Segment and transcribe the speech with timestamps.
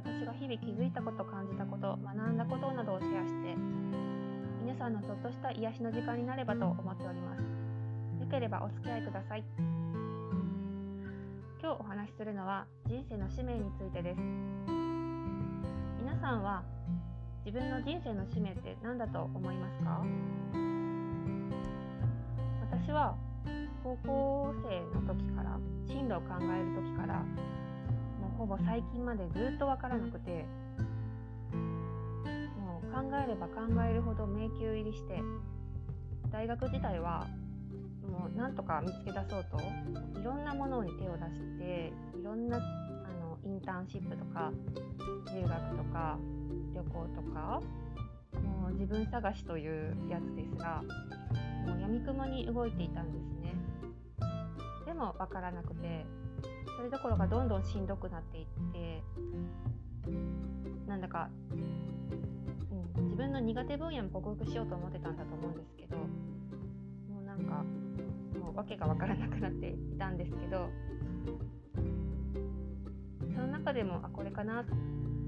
[0.00, 3.54] 私が日々気づいたこと感じたこと学んだことなどをシェアして
[4.64, 7.40] 皆さんのちょっとした癒しの時間になればと思っております。
[7.40, 7.46] よ
[8.30, 9.44] ければお付き合いください。
[11.60, 14.20] 今日お話しするのは人生の使命についてです。
[16.00, 16.62] 皆さんは
[17.44, 20.02] 自分の人生の使命って何だと思いますか？
[22.72, 23.14] 私は
[23.84, 27.22] 高校生の時から進路を考える時から
[28.40, 30.46] ほぼ最近までずっと分からなくて
[32.58, 35.20] もう考えれば考えるほど迷宮入りして
[36.32, 37.26] 大学時代は
[38.00, 39.60] もうなんとか見つけ出そうと
[40.18, 42.60] いろんなものに手を出していろんなあ
[43.20, 44.50] のインターンシップとか
[45.34, 46.18] 留学とか
[46.74, 47.60] 旅行とか
[48.40, 50.82] もう自分探しというやつですが
[51.66, 53.54] もう闇雲に動いていたんですね。
[54.86, 56.06] でも分からなくて
[56.80, 59.02] それどころかどんどんしんどくなっていって
[60.88, 61.28] なんだか、
[62.96, 66.06] うん、自分の苦手分野も克服しようと思ってたんだと思うんですけども
[67.20, 67.64] うなんか
[68.42, 70.70] もう訳が分からなくなっていたんですけど
[73.34, 74.64] その中でもあこれかなっ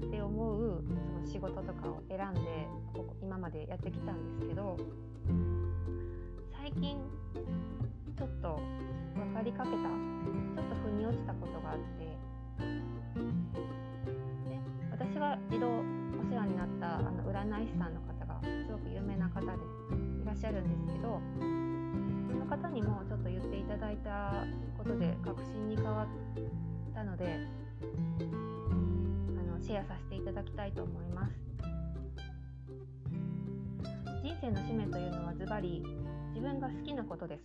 [0.09, 4.75] て思うその仕事とかを選んでここ今までやってきたんですけど
[6.51, 6.97] 最近
[8.17, 8.59] ちょっと
[9.15, 10.12] 分かりかけた
[11.13, 12.05] ちょっと腑に落ちたことがあって。
[14.49, 14.59] で
[14.91, 21.19] 私が一度お世話になったあの占い師さんの方がすごく有名な方でいらっしゃるんですけど
[22.29, 24.45] その方にもちょっと言っていただいた
[24.77, 26.07] ことで確信に変わっ
[26.93, 27.39] たので
[28.19, 28.23] あ
[29.51, 31.33] のシェアさせていただきたいと思います。
[34.23, 35.83] 人生の使命というのはズバリ
[36.29, 37.43] 自分が好きなことです。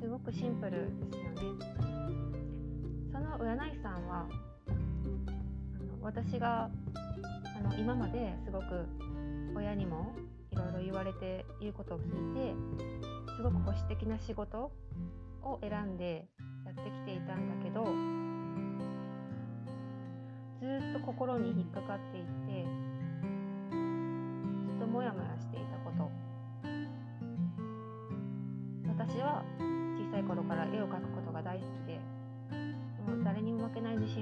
[0.00, 2.39] すごくシンプルですよね。
[3.20, 4.26] の占い師さんは
[4.68, 4.72] あ
[5.82, 6.70] の私が
[7.56, 8.86] あの今まですごく
[9.56, 10.12] 親にも
[10.52, 12.54] いろいろ言われていることを聞いて
[13.36, 14.72] すごく保守的な仕事
[15.42, 16.26] を選んで
[16.64, 17.84] やってきていたんだけど
[20.60, 22.66] ずっと心に引っかかっていて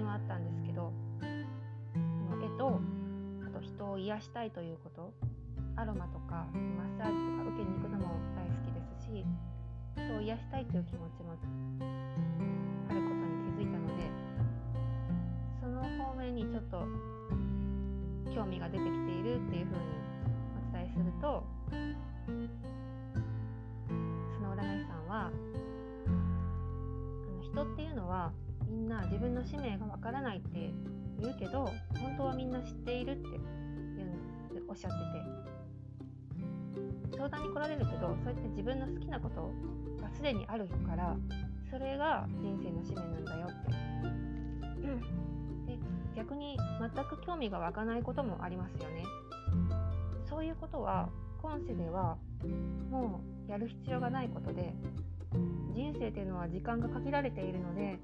[0.08, 0.90] はあったんですけど
[1.22, 2.80] 絵と
[3.46, 5.12] あと人を癒したいということ
[5.76, 9.24] アロマとかマッサージとか受けに行くのも大好きですし
[9.96, 11.36] 人を癒したいという気持ちも
[12.88, 14.08] あることに気づいたので
[15.60, 16.88] その方面にちょっと
[18.34, 19.80] 興味が出てきているっていうふうに
[20.72, 21.74] お伝えするとそ
[24.40, 25.30] の占い師さんは
[28.68, 30.72] みんな自分の使命がわからないって
[31.20, 31.70] 言うけど
[32.00, 33.40] 本当はみんな知っているっていう
[34.68, 35.04] おっしゃってて
[37.16, 39.52] 相談に来られるけどそうやって自分の好きなこと
[40.02, 41.16] がすでにあるから
[41.70, 43.70] それが人生の使命なんだよって。
[45.66, 45.78] で
[46.16, 49.04] 逆に全く興味が湧かないこともありますよね。
[50.28, 51.08] そういうことは
[51.42, 52.16] 今世では
[52.90, 54.74] もうやる必要がないことで
[55.74, 57.98] 人生っていうのは時間が限られているので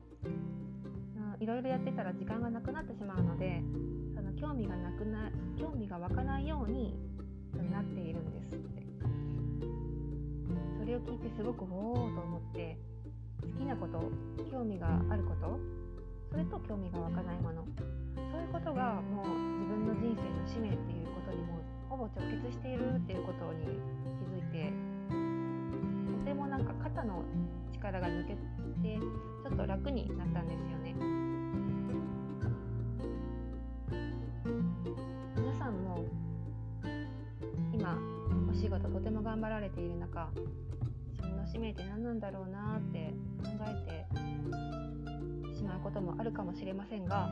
[1.45, 3.61] いろいろやってたら時間がなくなってしまうので
[4.17, 5.29] その興味がなくな
[5.61, 6.97] 興味が湧かないように
[7.71, 8.81] なっているんですって
[10.81, 12.79] それを聞いてすごくおおと思って
[13.43, 14.11] 好きなこと
[14.51, 15.61] 興味があること
[16.33, 17.69] それと興味が湧かないもの
[18.17, 23.69] そういうことがもう自分の人生の使命っていうことにもほぼ直結しているっていうことに
[24.17, 24.73] 気づいて
[26.09, 27.23] とてもなんか肩の
[27.71, 28.39] 力が抜けて
[28.97, 31.04] ちょっと楽になったんですよね。
[38.75, 40.29] 事とても頑張られている中
[41.13, 44.07] 自分の使命って何なんだろうなって考え
[45.53, 47.31] てしまうこともあるかもしれませんが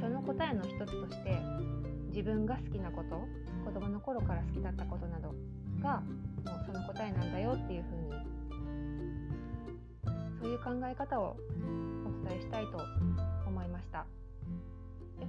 [0.00, 1.38] その答えの一つとして
[2.08, 3.20] 自分が好きなこと
[3.64, 5.32] 子供の頃から好きだったことなど
[5.80, 8.32] がもうその答えなんだよっていうふうに
[10.40, 11.36] そういう考え方を
[12.24, 12.80] お伝えしたいと
[13.46, 13.98] 思いました。
[13.98, 14.04] よ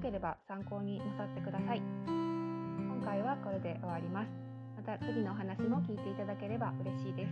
[0.02, 1.81] ければ参考になさってください。
[2.08, 4.53] 今回はこれで終わります。
[4.85, 7.31] また次のお話も聞いていただければ嬉しいです。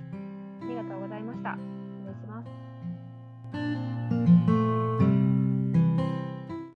[0.63, 1.57] ありがとうございました。
[1.99, 2.70] 失礼します。